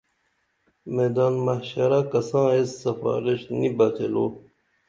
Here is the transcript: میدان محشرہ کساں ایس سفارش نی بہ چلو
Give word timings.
میدان 0.95 1.33
محشرہ 1.45 2.01
کساں 2.11 2.47
ایس 2.53 2.69
سفارش 2.83 3.41
نی 3.57 3.69
بہ 3.77 3.87
چلو 3.95 4.25